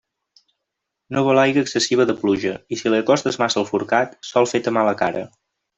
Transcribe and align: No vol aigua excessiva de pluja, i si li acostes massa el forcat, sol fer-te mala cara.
No 1.17 1.23
vol 1.27 1.41
aigua 1.41 1.65
excessiva 1.67 2.07
de 2.11 2.17
pluja, 2.23 2.55
i 2.77 2.81
si 2.81 2.95
li 2.95 3.01
acostes 3.05 3.41
massa 3.45 3.63
el 3.65 3.71
forcat, 3.75 4.21
sol 4.33 4.55
fer-te 4.55 4.79
mala 4.81 5.01
cara. 5.05 5.29